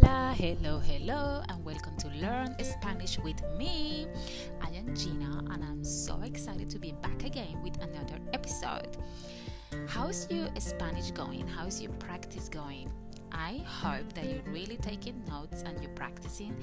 Hola, 0.00 0.34
hello, 0.36 0.80
hello, 0.80 1.42
and 1.48 1.64
welcome 1.64 1.96
to 1.98 2.08
Learn 2.20 2.56
Spanish 2.64 3.16
with 3.20 3.40
me. 3.56 4.08
I 4.60 4.68
am 4.70 4.92
Gina, 4.96 5.44
and 5.52 5.62
I'm 5.62 5.84
so 5.84 6.20
excited 6.22 6.68
to 6.70 6.80
be 6.80 6.92
back 7.00 7.22
again 7.24 7.62
with 7.62 7.80
another 7.80 8.18
episode. 8.32 8.96
How's 9.86 10.28
your 10.30 10.48
Spanish 10.58 11.12
going? 11.12 11.46
How's 11.46 11.80
your 11.80 11.92
practice 11.92 12.48
going? 12.48 12.90
I 13.30 13.62
hope 13.66 14.12
that 14.14 14.24
you're 14.24 14.52
really 14.52 14.78
taking 14.78 15.22
notes 15.26 15.62
and 15.62 15.80
you're 15.80 15.92
practicing 15.92 16.56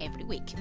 every 0.00 0.22
week 0.22 0.54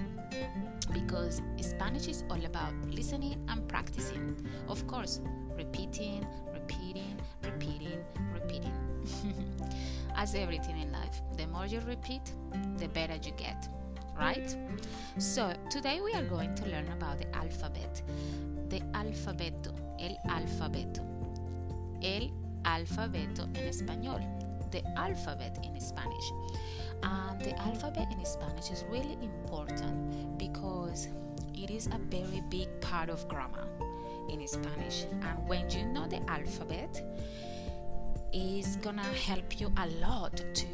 because 0.91 1.43
Spanish 1.61 2.07
is 2.07 2.23
all 2.31 2.43
about 2.45 2.73
listening 2.89 3.45
and 3.47 3.67
practicing. 3.67 4.35
Of 4.67 4.87
course, 4.87 5.21
repeating, 5.55 6.25
repeating, 6.51 7.19
repeating, 7.43 8.03
repeating. 8.33 9.53
As 10.17 10.33
everything 10.33 10.79
in 10.79 10.91
life, 10.91 11.21
the 11.37 11.45
more 11.45 11.67
you 11.67 11.79
repeat, 11.81 12.33
the 12.77 12.87
better 12.87 13.15
you 13.15 13.31
get, 13.37 13.69
right? 14.19 14.57
So, 15.19 15.53
today 15.69 16.01
we 16.01 16.11
are 16.13 16.23
going 16.23 16.55
to 16.55 16.65
learn 16.65 16.87
about 16.91 17.19
the 17.19 17.35
alphabet. 17.35 18.01
The 18.69 18.79
alfabeto, 18.93 19.73
el 19.99 20.17
alfabeto. 20.27 21.03
El 22.01 22.31
alfabeto 22.63 23.43
en 23.55 23.67
español. 23.67 24.25
The 24.71 24.83
alphabet 24.97 25.59
in 25.63 25.79
Spanish. 25.79 26.31
And 27.03 27.39
the 27.39 27.55
alphabet 27.61 28.07
in 28.11 28.25
Spanish 28.25 28.71
is 28.71 28.83
really 28.89 29.17
important 29.21 30.39
because 30.39 31.09
it 31.53 31.69
is 31.69 31.87
a 31.87 31.99
very 32.09 32.41
big 32.49 32.69
part 32.81 33.09
of 33.09 33.27
grammar 33.27 33.67
in 34.29 34.45
Spanish. 34.47 35.05
And 35.21 35.47
when 35.47 35.69
you 35.69 35.85
know 35.85 36.07
the 36.07 36.27
alphabet, 36.29 37.01
is 38.33 38.77
gonna 38.77 39.03
help 39.03 39.59
you 39.59 39.71
a 39.77 39.87
lot 40.01 40.35
to 40.53 40.67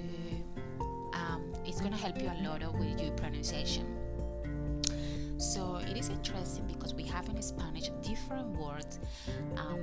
um, 1.13 1.53
it's 1.65 1.79
gonna 1.81 1.97
help 1.97 2.19
you 2.21 2.29
a 2.29 2.39
lot 2.47 2.61
with 2.79 3.01
your 3.01 3.11
pronunciation. 3.11 3.85
So 5.37 5.75
it 5.77 5.97
is 5.97 6.09
interesting 6.09 6.65
because 6.67 6.93
we 6.93 7.03
have 7.03 7.27
in 7.27 7.41
spanish 7.41 7.89
different 8.01 8.57
words 8.57 8.99
um, 9.57 9.79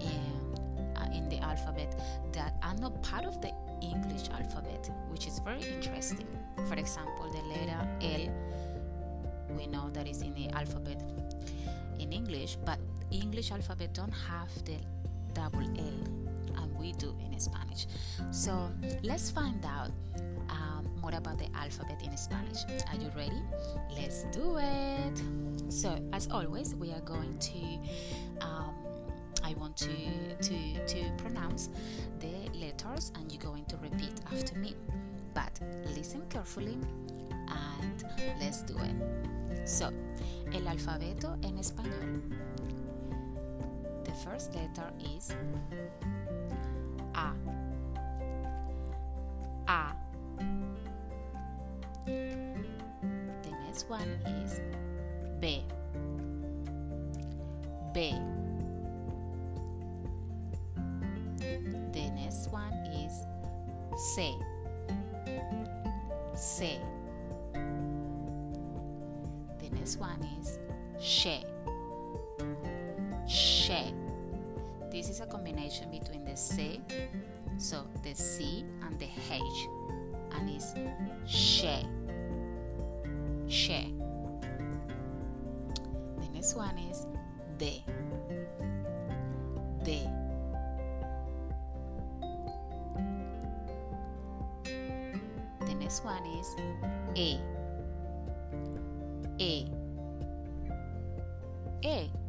in, 0.00 0.96
uh, 0.96 1.08
in 1.14 1.28
the 1.28 1.38
alphabet 1.38 1.98
that 2.32 2.54
are 2.62 2.74
not 2.74 3.02
part 3.02 3.24
of 3.24 3.40
the 3.40 3.50
english 3.82 4.28
alphabet 4.28 4.90
which 5.10 5.26
is 5.26 5.38
very 5.40 5.62
interesting. 5.62 6.26
For 6.68 6.74
example 6.74 7.30
the 7.32 7.42
letter 7.48 7.88
l 8.02 9.56
we 9.56 9.66
know 9.66 9.88
that 9.90 10.06
is 10.06 10.22
in 10.22 10.34
the 10.34 10.48
alphabet 10.50 11.02
in 11.98 12.12
english 12.12 12.56
but 12.64 12.78
english 13.10 13.50
alphabet 13.50 13.92
don't 13.94 14.12
have 14.12 14.50
the 14.64 14.76
double 15.32 15.68
l 15.78 16.19
we 16.80 16.92
do 16.92 17.14
in 17.20 17.38
Spanish. 17.38 17.86
So 18.30 18.70
let's 19.02 19.30
find 19.30 19.64
out 19.64 19.90
um, 20.48 20.88
more 21.00 21.14
about 21.14 21.38
the 21.38 21.48
alphabet 21.54 22.02
in 22.02 22.16
Spanish. 22.16 22.64
Are 22.88 22.96
you 22.96 23.10
ready? 23.16 23.42
Let's 23.94 24.24
do 24.32 24.58
it. 24.58 25.22
So, 25.68 25.96
as 26.12 26.28
always, 26.30 26.74
we 26.74 26.92
are 26.92 27.00
going 27.00 27.38
to. 27.38 28.44
Um, 28.44 28.74
I 29.42 29.54
want 29.54 29.76
to, 29.78 30.36
to 30.36 30.86
to 30.86 31.12
pronounce 31.16 31.70
the 32.18 32.34
letters, 32.58 33.12
and 33.14 33.30
you're 33.32 33.42
going 33.42 33.64
to 33.66 33.76
repeat 33.78 34.20
after 34.32 34.58
me. 34.58 34.74
But 35.34 35.60
listen 35.96 36.22
carefully, 36.28 36.78
and 37.30 38.04
let's 38.40 38.62
do 38.62 38.76
it. 38.78 39.68
So, 39.68 39.92
el 40.52 40.66
alfabeto 40.66 41.38
en 41.44 41.58
español. 41.58 42.20
The 44.04 44.12
first 44.24 44.54
letter 44.54 44.90
is 45.16 45.34
a. 47.14 47.32
A. 49.68 49.94
The 52.06 53.50
next 53.66 53.88
one 53.88 54.08
is 54.44 54.60
B. 55.40 55.64
B. 57.94 58.14
The 61.92 62.10
next 62.14 62.50
one 62.50 62.72
is 62.94 63.24
C. 64.14 64.36
C. 66.34 66.78
The 69.58 69.70
next 69.70 69.98
one 69.98 70.26
is 70.40 70.58
she. 71.00 71.44
This 75.00 75.08
is 75.08 75.20
a 75.22 75.26
combination 75.26 75.90
between 75.90 76.26
the 76.26 76.36
C, 76.36 76.82
so 77.56 77.86
the 78.02 78.12
C 78.14 78.66
and 78.82 78.98
the 78.98 79.08
H, 79.30 79.40
and 80.32 80.50
it's 80.50 80.74
she. 81.24 81.86
She. 83.48 83.94
The 86.18 86.28
next 86.34 86.54
one 86.54 86.76
is 86.76 87.06
de. 87.56 87.82
De. 89.84 90.06
The 95.64 95.74
next 95.76 96.04
one 96.04 96.26
is 96.26 96.54
A. 97.16 97.40
A. 99.40 99.66
A. 101.86 102.19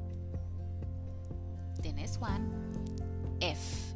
The 1.82 1.92
next 1.94 2.22
one, 2.22 2.52
F, 3.42 3.94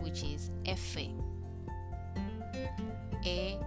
which 0.00 0.22
is 0.22 0.50
F. 0.66 0.96
F. 3.24 3.58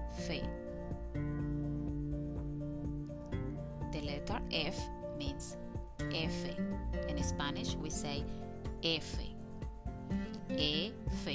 The 3.92 4.02
letter 4.02 4.40
F 4.52 4.78
means 5.18 5.58
F. 6.00 6.32
In 7.08 7.24
Spanish, 7.24 7.76
we 7.76 7.90
say 7.90 8.24
F. 8.84 9.16
F. 10.50 11.28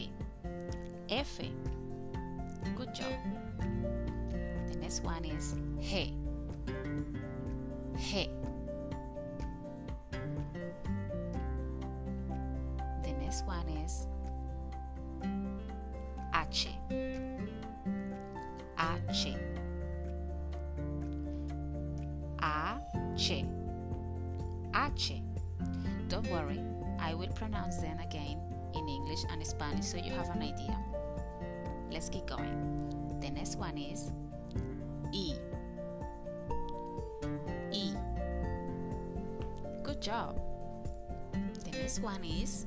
F. 1.09 1.41
Good 2.77 2.95
job. 2.95 3.13
The 4.71 4.77
next 4.77 5.03
one 5.03 5.25
is 5.25 5.57
G. 5.81 6.15
G. 7.99 8.31
H. 16.51 16.67
H. 19.09 19.37
H. 23.21 23.33
H. 24.75 25.13
Don't 26.09 26.29
worry, 26.29 26.61
I 26.99 27.15
will 27.15 27.29
pronounce 27.29 27.77
them 27.77 28.01
again 28.01 28.41
in 28.75 28.89
English 28.89 29.21
and 29.31 29.47
Spanish 29.47 29.85
so 29.85 29.97
you 29.99 30.11
have 30.11 30.29
an 30.31 30.43
idea. 30.43 30.77
Let's 31.93 32.09
keep 32.09 32.27
going. 32.27 33.19
The 33.21 33.31
next 33.31 33.57
one 33.57 33.79
is 33.79 34.11
E. 35.13 35.35
E. 37.71 37.93
Good 39.85 40.03
job. 40.03 40.41
The 41.65 41.79
next 41.79 42.01
one 42.01 42.25
is 42.25 42.67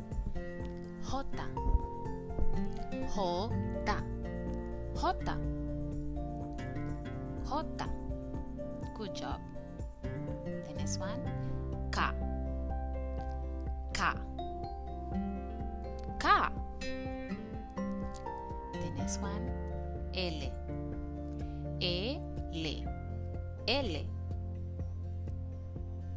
J. 1.04 1.63
J. 3.14 3.22
J. 3.86 3.94
J. 7.46 7.86
Good 8.98 9.14
job. 9.14 9.40
The 10.02 10.74
next 10.76 11.00
one, 11.00 11.22
K. 11.92 12.02
K. 13.94 14.04
K. 16.20 16.28
The 18.82 18.90
next 18.98 19.22
one, 19.22 19.52
L. 20.16 20.42
E, 21.82 22.18
L. 22.52 22.66
L. 23.68 24.06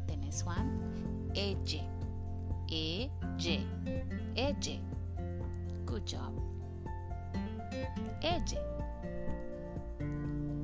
The 0.07 0.15
next 0.17 0.45
one, 0.47 1.31
H. 1.35 1.79
E, 2.69 3.09
J. 3.37 3.67
J. 4.35 4.79
Good 5.85 6.05
job. 6.07 6.56
J. 8.21 8.57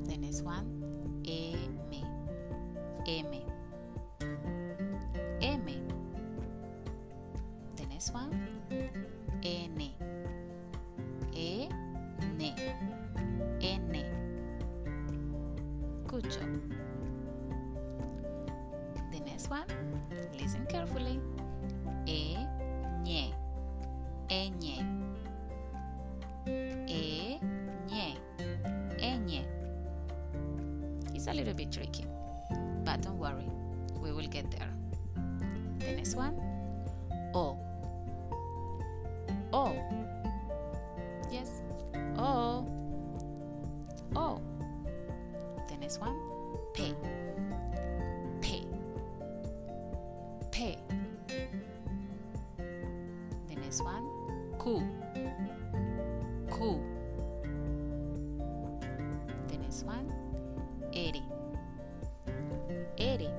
The 0.06 0.18
next 0.18 0.42
one, 0.44 0.68
M. 1.28 1.80
M. 3.06 3.26
M. 5.42 5.66
The 7.76 7.86
next 7.88 8.14
one, 8.14 8.32
N. 9.44 9.82
E, 11.34 11.68
N. 12.14 12.42
N. 13.62 14.06
Good 16.08 16.24
job. 16.32 16.62
The 19.12 19.20
next 19.20 19.50
one, 19.50 19.66
listen 20.40 20.66
carefully. 20.68 21.20
E, 22.06 22.38
ñe. 23.04 23.34
Eñe. 24.30 24.93
A 31.28 31.34
little 31.34 31.54
bit 31.54 31.72
tricky, 31.72 32.06
but 32.84 33.02
don't 33.02 33.18
worry, 33.18 33.50
we 34.02 34.12
will 34.12 34.28
get 34.28 34.50
there. 34.52 34.70
The 35.80 35.92
next 35.94 36.16
one, 36.16 36.36
O. 37.34 37.58
O. 39.54 39.76
Yes, 41.32 41.62
O. 42.18 42.68
O. 44.16 44.42
The 45.70 45.78
next 45.78 46.00
one, 46.00 46.18
P. 46.74 46.96
P. 48.42 48.66
P. 50.52 50.78
The 53.48 53.56
next 53.56 53.84
one, 53.84 54.06
Q. 54.62 54.88
Q. 56.50 56.82
The 59.48 59.58
next 59.58 59.84
one, 59.84 60.23
Eri. 60.94 61.24
Eri. 62.98 63.30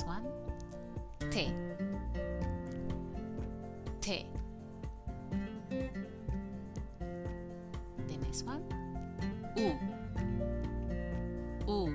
The 0.00 0.06
one, 0.06 0.24
T. 1.30 1.52
T. 4.00 4.26
The 8.08 8.16
next 8.22 8.46
one, 8.46 8.62
U. 9.56 9.78
U. 11.68 11.94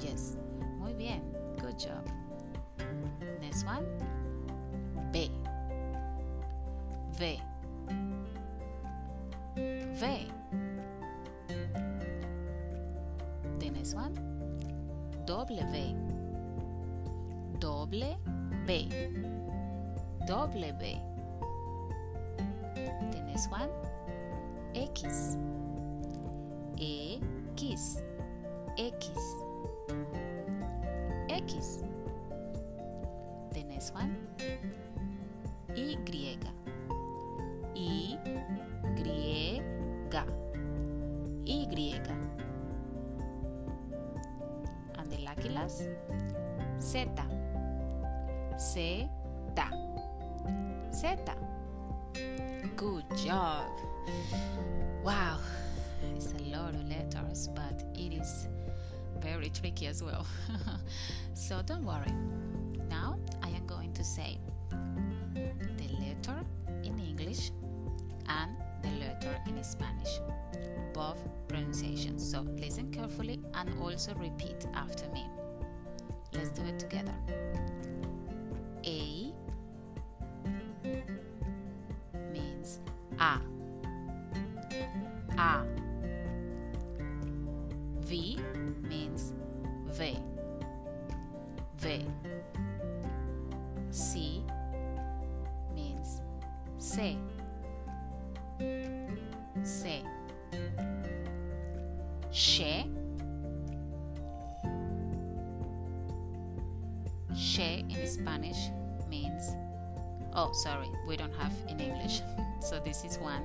Yes, 0.00 0.36
muy 0.80 0.94
bien. 0.94 1.22
Good 1.60 1.78
job. 1.78 2.04
Next 3.40 3.64
one, 3.64 3.86
B. 5.12 5.30
V. 7.12 7.40
V. 9.54 10.26
The 13.60 13.70
next 13.70 13.94
one, 13.94 14.14
W. 15.26 15.99
W. 17.90 18.16
B. 18.66 18.86
The 22.76 23.20
next 23.26 23.50
one, 23.50 23.68
X. 24.76 25.36
X. 26.78 28.02
X. 28.78 29.10
X. 31.28 31.82
The 33.52 33.64
next 33.64 33.92
one, 33.92 34.14
Y. 35.74 35.98
Y. 36.04 36.20
Y. 39.34 39.60
Y. 40.12 40.30
And 44.96 45.10
the 45.10 45.18
lucky 45.24 45.48
last, 45.48 45.88
Z. 46.80 47.08
Z. 48.70 49.08
Z. 50.92 51.16
Good 52.76 53.04
job. 53.16 53.66
Wow, 55.02 55.38
it's 56.14 56.32
a 56.38 56.56
lot 56.56 56.76
of 56.76 56.88
letters, 56.88 57.48
but 57.48 57.82
it 57.96 58.14
is 58.14 58.46
very 59.18 59.50
tricky 59.50 59.88
as 59.88 60.04
well. 60.04 60.24
so 61.34 61.62
don't 61.66 61.84
worry. 61.84 62.14
Now 62.88 63.18
I 63.42 63.48
am 63.48 63.66
going 63.66 63.92
to 63.94 64.04
say 64.04 64.38
the 64.70 65.88
letter 65.98 66.40
in 66.84 66.96
English 67.00 67.50
and 68.28 68.52
the 68.84 68.90
letter 69.04 69.36
in 69.48 69.64
Spanish, 69.64 70.20
both 70.94 71.18
pronunciations. 71.48 72.30
So 72.30 72.42
listen 72.42 72.92
carefully 72.92 73.40
and 73.54 73.68
also 73.82 74.14
repeat 74.14 74.64
after 74.74 75.08
me. 75.08 75.26
Let's 76.32 76.50
do 76.50 76.62
it 76.62 76.78
together. 76.78 77.14
A 78.84 79.32
means 82.32 82.80
A. 83.18 83.40
A. 85.38 85.64
V 88.00 88.38
means 88.88 89.32
V. 89.88 90.16
V. 91.78 92.06
C 93.90 94.42
means 95.74 96.22
C. 96.78 97.18
means 109.08 109.56
oh 110.34 110.52
sorry 110.52 110.88
we 111.06 111.16
don't 111.16 111.34
have 111.34 111.52
in 111.68 111.80
english. 111.80 112.22
So 112.62 112.78
this 112.78 113.04
is 113.04 113.18
one 113.18 113.42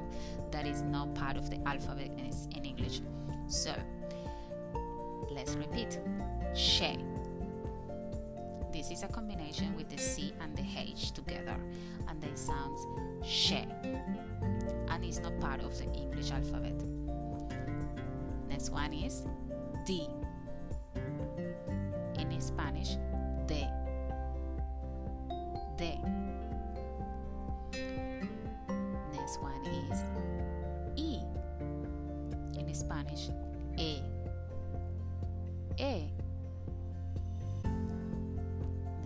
that 0.52 0.68
is 0.68 0.81
not 0.81 1.16
part 1.16 1.38
of 1.38 1.50
the 1.50 1.57
alphabet 1.66 2.12
in, 2.18 2.31
in 2.57 2.66
english. 2.66 3.00
So 3.48 3.74
let's 5.31 5.56
repeat. 5.56 6.00
She. 6.54 6.98
This 8.74 8.92
is 8.92 9.04
a 9.04 9.07
combination 9.07 9.74
with 9.78 9.88
the 9.88 9.98
c 9.98 10.34
and 10.42 10.54
the 10.57 10.66
h 10.78 11.12
together 11.12 11.56
and 12.10 12.22
they 12.22 12.36
sound 12.36 12.78
she 13.24 13.66
and 14.90 15.06
it's 15.06 15.19
not 15.19 15.40
part 15.40 15.64
of 15.64 15.78
the 15.78 15.85
english 15.94 16.31
alphabet. 16.31 16.76
Next 18.50 18.69
one 18.69 18.92
is 18.94 19.26
d. 19.85 20.09
In 22.19 22.42
spanish 22.42 22.97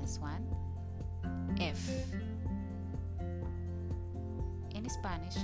Next 0.10 0.22
one, 0.22 0.44
F. 1.62 1.88
In 4.74 4.90
Spanish, 4.90 5.36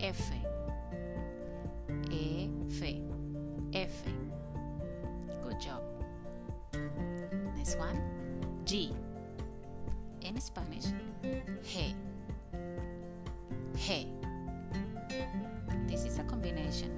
F. 0.00 0.20
F. 2.12 2.82
F. 3.72 3.90
Good 5.42 5.58
job. 5.58 5.80
Next 7.56 7.78
one, 7.78 7.98
G. 8.66 8.92
In 10.20 10.38
Spanish, 10.42 10.92
G. 11.64 11.96
He. 13.78 14.08
This 15.86 16.04
is 16.04 16.18
a 16.18 16.24
combination 16.24 16.92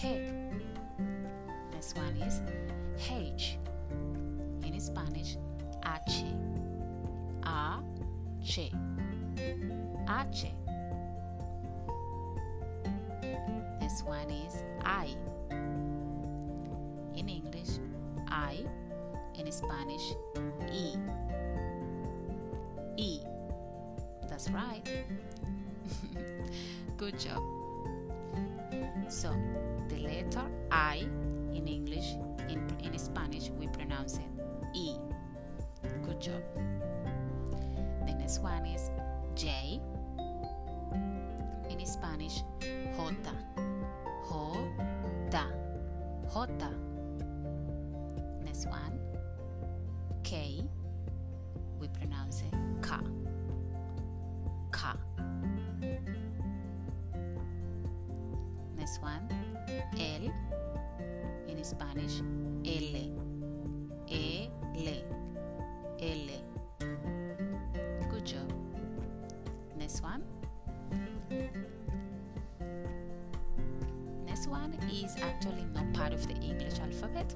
He. 0.00 0.32
Next 1.72 1.94
one 1.94 2.16
is 2.22 2.40
H. 3.10 3.58
In 4.64 4.80
Spanish, 4.80 5.36
H. 5.84 6.24
This 13.78 14.02
one 14.04 14.30
is 14.30 14.64
I. 14.82 15.14
In 17.14 17.28
English, 17.28 17.78
I. 18.28 18.64
In 19.38 19.52
Spanish, 19.52 20.14
E. 20.72 20.96
E. 22.96 23.20
That's 24.30 24.48
right. 24.50 24.82
Good 26.96 27.18
job. 27.18 27.42
So, 29.08 29.34
letter 30.00 30.44
I 30.70 31.06
in 31.52 31.68
English, 31.68 32.14
in, 32.48 32.66
in 32.82 32.98
Spanish, 32.98 33.50
we 33.50 33.66
pronounce 33.68 34.18
it 34.18 34.30
E. 34.74 34.96
Good 36.04 36.20
job. 36.20 36.42
The 38.06 38.14
next 38.14 38.40
one 38.40 38.66
is 38.66 38.90
J. 39.34 39.80
In 41.68 41.86
Spanish, 41.86 42.42
J. 42.60 42.90
J. 45.30 45.38
J. 46.58 46.89
is 75.04 75.16
actually 75.22 75.64
not 75.74 75.92
part 75.92 76.12
of 76.12 76.26
the 76.28 76.34
English 76.34 76.78
alphabet 76.80 77.34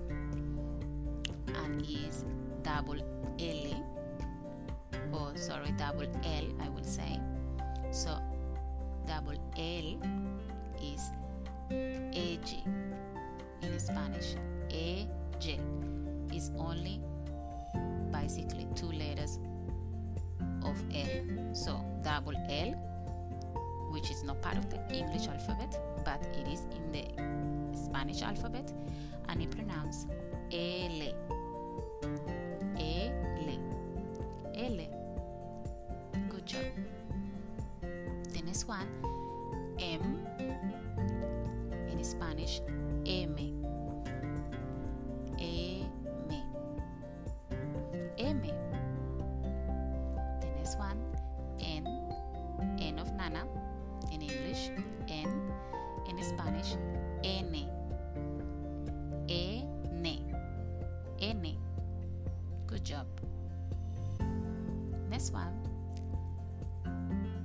and 1.62 1.82
is 1.82 2.24
double 2.62 3.00
L 3.38 3.84
or 5.12 5.36
sorry 5.36 5.72
double 5.78 6.06
L 6.24 6.46
I 6.60 6.68
will 6.68 6.84
say. 6.84 7.20
So 7.90 8.18
double 9.06 9.38
L 9.56 9.88
is 10.82 11.10
AG 11.70 12.64
in 13.62 13.78
Spanish. 13.78 14.34
AG 14.70 15.60
is 16.32 16.50
only 16.58 17.00
basically 18.12 18.66
two 18.74 18.92
letters 18.92 19.38
of 20.64 20.76
L. 20.94 21.54
So 21.54 21.84
double 22.02 22.34
L, 22.48 22.74
which 23.94 24.10
is 24.10 24.24
not 24.24 24.42
part 24.42 24.58
of 24.58 24.68
the 24.68 24.78
English 24.92 25.28
alphabet, 25.28 25.78
but 26.04 26.20
it 26.36 26.48
is 26.48 26.66
in 26.74 26.90
the 26.90 27.04
Spanish 27.78 28.22
alphabet, 28.22 28.72
and 29.28 29.40
it 29.40 29.50
pronounced 29.52 30.08
L. 30.52 31.14
L. 32.76 33.50
L. 34.56 34.78
Good 36.28 36.44
job. 36.44 36.64
The 38.32 38.42
next 38.44 38.66
one, 38.66 38.88
M. 39.78 40.26
In 41.88 42.02
Spanish, 42.02 42.60
N. 55.22 55.52
In 56.08 56.22
Spanish, 56.22 56.76
N. 57.22 57.54
N. 59.28 60.18
N. 61.20 61.56
Good 62.66 62.84
job. 62.84 63.06
Next 65.08 65.32
one, 65.32 65.54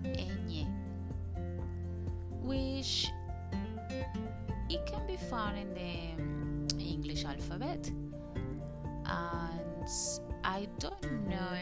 Ñ. 0.03 0.67
Which 2.41 3.11
it 4.69 4.85
can 4.85 5.05
be 5.05 5.17
found 5.17 5.57
in 5.57 5.73
the 5.73 6.83
English 6.83 7.25
alphabet, 7.25 7.91
and 9.05 9.87
I 10.43 10.67
don't 10.79 11.27
know 11.29 11.59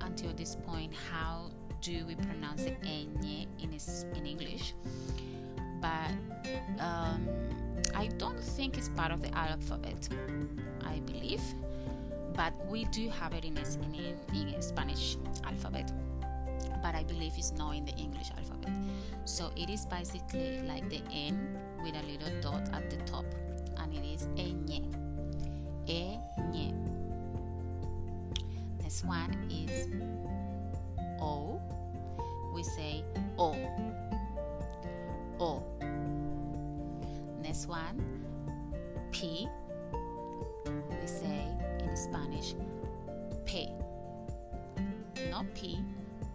until 0.00 0.32
this 0.34 0.56
point 0.56 0.92
how 1.10 1.50
do 1.84 2.06
we 2.06 2.14
pronounce 2.14 2.64
the 2.64 2.70
ñ 2.70 3.46
in 3.60 3.78
in 4.16 4.26
English, 4.26 4.72
but 5.82 6.12
um, 6.80 7.28
I 7.94 8.06
don't 8.16 8.40
think 8.40 8.78
it's 8.78 8.88
part 8.88 9.12
of 9.12 9.20
the 9.20 9.28
alphabet. 9.36 10.08
I 10.82 11.00
believe, 11.00 11.42
but 12.34 12.54
we 12.70 12.86
do 12.86 13.10
have 13.10 13.34
it 13.34 13.44
in 13.44 13.58
in, 13.58 14.48
in, 14.48 14.62
Spanish 14.62 15.18
alphabet. 15.44 15.92
But 16.82 16.94
I 16.94 17.04
believe 17.04 17.32
it's 17.36 17.52
not 17.52 17.76
in 17.76 17.84
the 17.84 17.92
English 17.96 18.30
alphabet. 18.38 18.72
So 19.26 19.50
it 19.54 19.68
is 19.68 19.84
basically 19.84 20.62
like 20.66 20.88
the 20.88 21.02
N 21.12 21.58
with 21.82 21.94
a 21.96 22.02
little 22.08 22.32
dot 22.40 22.64
at 22.72 22.88
the 22.88 22.96
top, 23.04 23.26
and 23.76 23.92
it 23.92 24.04
is 24.08 24.26
ñ. 24.36 24.88
Ñ. 25.86 26.74
This 28.80 29.04
one 29.04 29.36
is 29.50 29.88
O. 31.20 31.60
We 32.54 32.62
say 32.62 33.02
O. 33.36 33.56
O. 35.40 35.62
Next 37.42 37.66
one, 37.66 38.00
P. 39.10 39.48
We 40.64 41.06
say 41.06 41.48
in 41.80 41.96
Spanish, 41.96 42.54
P. 43.44 43.70
Not 45.32 45.52
P, 45.54 45.80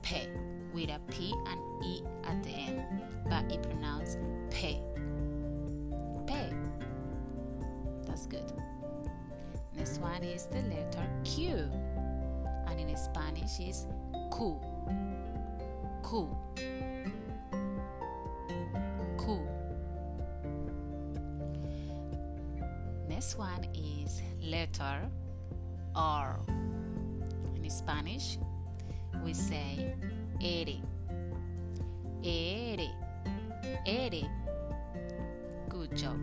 P, 0.02 0.28
with 0.74 0.90
a 0.90 1.00
P 1.10 1.34
and 1.48 1.86
E 1.86 2.04
at 2.26 2.44
the 2.44 2.50
end, 2.50 2.84
but 3.30 3.50
it 3.50 3.64
pronounced 3.64 4.18
P. 4.52 4.82
P. 6.28 6.34
That's 8.06 8.26
good. 8.26 8.52
Next 9.74 10.00
one 10.00 10.22
is 10.24 10.48
the 10.48 10.62
letter 10.64 11.08
Q, 11.24 11.72
and 12.68 12.78
in 12.78 12.98
Spanish 12.98 13.62
is 13.62 13.88
Q. 14.36 14.60
Q. 16.10 16.28
Q. 19.20 19.48
Next 23.08 23.38
one 23.38 23.68
is 23.76 24.24
letter 24.42 25.08
R. 25.94 26.40
In 27.54 27.70
Spanish, 27.70 28.40
we 29.24 29.36
say 29.36 29.94
ere. 30.42 30.82
Ere. 32.24 32.90
Ere. 33.86 34.24
Good 35.70 35.96
job. 35.96 36.18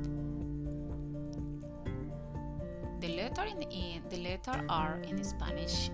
The 3.01 3.09
letter 3.15 3.47
in 3.71 4.03
the 4.11 4.17
letter 4.17 4.65
R 4.69 4.99
in 5.07 5.23
Spanish 5.23 5.91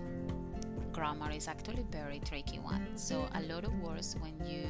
grammar 1.03 1.31
is 1.31 1.49
actually 1.49 1.85
very 1.91 2.21
tricky 2.23 2.59
one. 2.59 2.87
So 2.95 3.27
a 3.35 3.41
lot 3.41 3.65
of 3.65 3.73
words 3.81 4.15
when 4.21 4.35
you 4.47 4.63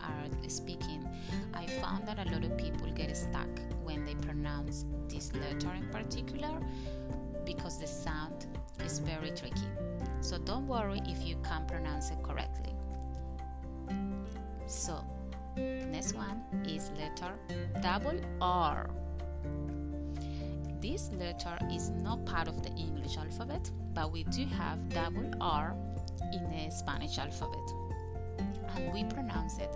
are 0.00 0.48
speaking, 0.48 1.04
I 1.52 1.66
found 1.66 2.06
that 2.06 2.24
a 2.24 2.30
lot 2.30 2.44
of 2.44 2.56
people 2.56 2.88
get 2.92 3.16
stuck 3.16 3.48
when 3.82 4.04
they 4.04 4.14
pronounce 4.14 4.84
this 5.08 5.32
letter 5.32 5.72
in 5.74 5.88
particular 5.88 6.60
because 7.44 7.80
the 7.80 7.88
sound 7.88 8.46
is 8.84 9.00
very 9.00 9.32
tricky. 9.32 9.68
So 10.20 10.38
don't 10.38 10.68
worry 10.68 11.00
if 11.06 11.26
you 11.26 11.34
can't 11.42 11.66
pronounce 11.66 12.12
it 12.12 12.22
correctly. 12.22 12.72
So 14.66 15.04
next 15.56 16.14
one 16.14 16.40
is 16.64 16.92
letter 16.96 17.34
double 17.82 18.20
R. 18.40 18.90
This 20.84 21.10
letter 21.18 21.56
is 21.72 21.88
not 21.88 22.26
part 22.26 22.46
of 22.46 22.62
the 22.62 22.68
English 22.76 23.16
alphabet, 23.16 23.70
but 23.94 24.12
we 24.12 24.24
do 24.24 24.44
have 24.44 24.86
double 24.90 25.30
R 25.40 25.74
in 26.30 26.44
the 26.50 26.70
Spanish 26.70 27.16
alphabet. 27.16 27.72
And 28.76 28.92
we 28.92 29.04
pronounce 29.04 29.56
it 29.56 29.74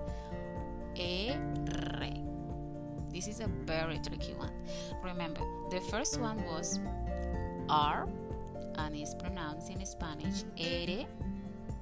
R. 1.00 2.12
This 3.11 3.27
is 3.27 3.41
a 3.41 3.49
very 3.65 3.99
tricky 4.07 4.35
one. 4.35 4.53
Remember, 5.03 5.41
the 5.71 5.81
first 5.91 6.21
one 6.21 6.45
was 6.45 6.79
R 7.71 8.07
and 8.75 8.95
is 8.95 9.15
pronounced 9.15 9.71
in 9.71 9.87
Spanish 9.87 10.45
ere 10.59 11.07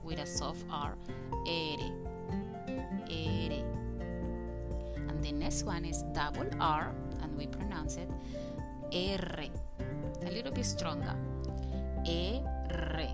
with 0.05 0.21
a 0.21 0.27
soft 0.27 0.65
R. 0.71 0.95
Ere. 1.49 1.91
Ere. 3.11 3.65
And 5.09 5.21
the 5.21 5.33
next 5.33 5.65
one 5.65 5.85
is 5.85 6.05
double 6.15 6.47
R 6.61 6.95
and 7.23 7.37
we 7.37 7.49
pronounce 7.49 7.97
it 7.97 8.09
R. 8.93 9.45
A 10.23 10.31
little 10.31 10.53
bit 10.53 10.65
stronger. 10.65 11.15
R. 12.07 13.09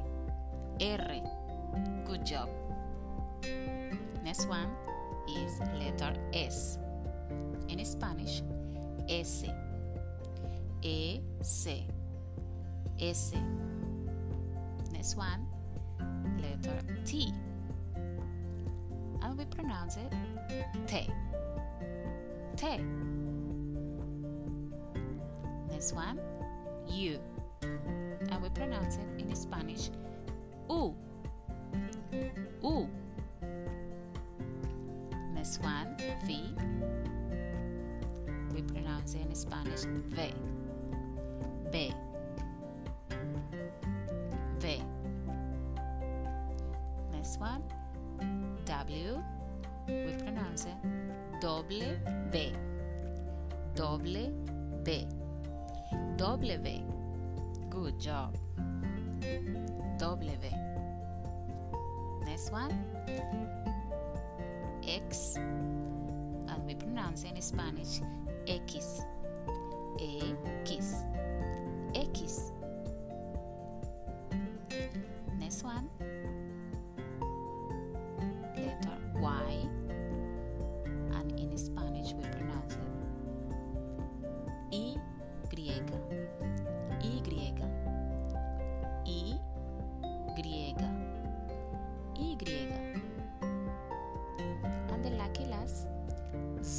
R. 0.80 1.20
Good 2.04 2.26
job. 2.26 2.48
Next 4.24 4.48
one 4.48 4.68
is 5.28 5.60
letter 5.78 6.14
S. 6.32 6.78
In 7.68 7.84
Spanish, 7.84 8.42
S. 9.08 9.44
E, 10.82 11.20
S. 11.40 11.68
S. 13.00 13.32
Next 14.92 15.16
one, 15.16 15.46
letter 16.38 16.78
T. 17.04 17.32
And 19.22 19.38
we 19.38 19.44
pronounce 19.46 19.96
it 19.96 20.12
T. 20.86 21.08
T 22.56 22.78
this 25.82 25.92
one, 25.92 26.20
you. 26.86 27.18
And 27.60 28.40
we 28.40 28.48
pronounce 28.50 28.98
it 28.98 29.08
in 29.18 29.34
Spanish, 29.34 29.90
u. 30.70 30.94
U. 32.62 32.88
This 35.34 35.58
one, 35.58 35.96
V. 36.24 36.54
We 38.54 38.62
pronounce 38.62 39.14
it 39.14 39.22
in 39.22 39.34
Spanish, 39.34 39.80
V. 40.14 40.32
B. 41.72 41.92
V. 44.60 44.82
This 47.10 47.38
one, 47.38 47.64
W. 48.66 49.20
We 49.88 50.14
pronounce 50.22 50.66
it 50.66 50.78
doble 51.40 51.82
B. 52.30 52.52
Doble 53.74 54.30
B. 54.84 55.08
W. 56.22 56.56
Good 57.68 57.98
job. 57.98 58.36
W. 59.98 60.30
Next 62.24 62.52
one. 62.52 62.70
X. 64.86 65.34
Ah, 65.36 66.54
and 66.54 66.64
we 66.64 66.76
pronounce 66.76 67.24
in 67.24 67.42
Spanish 67.42 68.02
X. 68.46 69.02
Eh, 69.98 70.32
X. 70.70 70.94
X. 71.92 72.51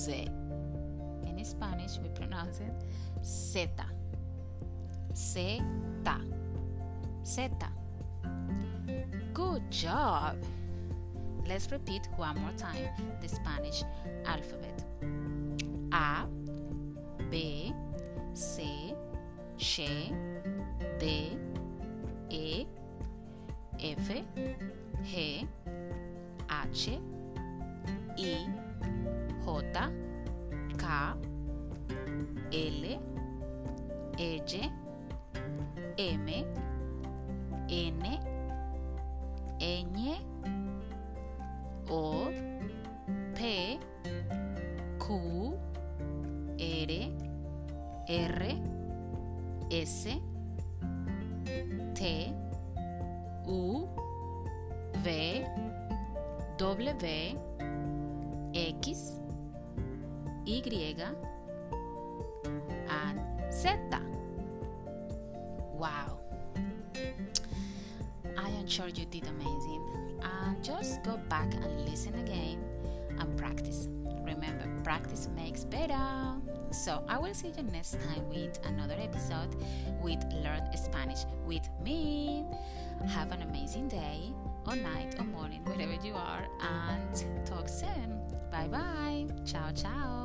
Z. 0.03 0.27
In 1.25 1.45
Spanish 1.45 1.97
we 2.03 2.09
pronounce 2.09 2.59
it 2.59 2.75
Zeta. 3.23 3.85
Zeta. 5.15 6.17
Zeta. 7.25 7.69
Good 9.33 9.71
job. 9.71 10.35
Let's 11.47 11.71
repeat 11.71 12.09
one 12.17 12.37
more 12.41 12.51
time 12.57 12.89
the 13.21 13.29
Spanish 13.29 13.83
alphabet. 14.25 14.83
A, 15.93 16.25
B, 17.31 17.71
C, 18.33 18.93
Ch, 19.57 20.11
D, 20.99 21.37
K, 30.83 31.15
L, 32.51 32.83
E, 34.19 34.41
M, 35.97 36.27
N, 37.69 38.03
Ñ, 39.61 39.95
O, 41.89 42.29
P, 43.33 43.79
Q, 44.99 45.57
R, 46.59 46.91
R, 48.09 48.41
S, 49.71 50.07
T, 51.95 52.33
U, 53.47 53.87
V, 55.01 55.45
W, 56.57 56.93
X, 58.53 59.22
Y, 60.45 60.95
and 62.89 63.53
Z. 63.53 63.69
Wow. 65.73 66.19
I 68.37 68.49
am 68.49 68.67
sure 68.67 68.87
you 68.87 69.05
did 69.05 69.27
amazing. 69.27 69.81
And 70.21 70.63
just 70.63 71.03
go 71.03 71.17
back 71.29 71.53
and 71.53 71.89
listen 71.89 72.15
again 72.15 72.63
and 73.19 73.37
practice. 73.37 73.87
Remember, 74.25 74.69
practice 74.83 75.29
makes 75.35 75.63
better. 75.63 76.35
So 76.71 77.03
I 77.07 77.17
will 77.19 77.33
see 77.33 77.51
you 77.55 77.63
next 77.63 77.93
time 77.93 78.27
with 78.29 78.59
another 78.65 78.95
episode 78.97 79.55
with 80.01 80.23
Learn 80.43 80.65
Spanish 80.75 81.19
with 81.45 81.67
me. 81.83 82.45
Have 83.07 83.31
an 83.31 83.41
amazing 83.41 83.89
day, 83.89 84.31
or 84.65 84.75
night, 84.75 85.15
or 85.19 85.25
morning, 85.25 85.63
wherever 85.65 85.95
you 86.05 86.15
are, 86.15 86.47
and 86.61 87.45
talk 87.45 87.67
soon. 87.67 88.21
Bye 88.49 88.67
bye. 88.67 89.27
Ciao, 89.45 89.71
ciao. 89.71 90.22